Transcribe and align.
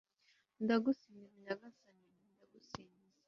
ndagusingiza 0.63 1.35
nyagasani, 1.43 2.09
ndagusingiza 2.33 3.01